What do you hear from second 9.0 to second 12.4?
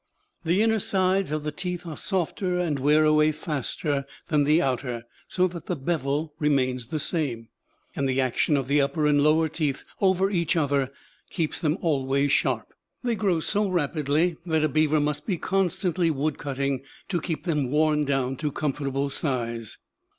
and lower teeth over each other keeps them always